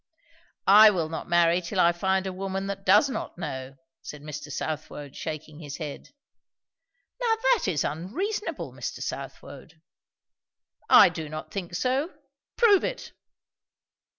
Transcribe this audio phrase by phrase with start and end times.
[0.65, 4.51] "I will not marry till I find a woman that does not know," said Mr.
[4.51, 6.09] Southwode shaking his head.
[7.21, 8.99] "Now that is unreasonable, Mr.
[9.03, 9.79] Southwode."
[10.89, 12.09] "I do not think so.
[12.57, 13.11] Prove it."